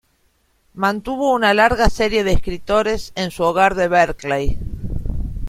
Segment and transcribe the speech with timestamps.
[0.73, 4.57] Mantuvo una larga serie de escritores en su hogar de Berkley.